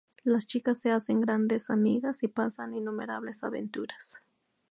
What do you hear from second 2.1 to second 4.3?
y pasan innumerables aventuras.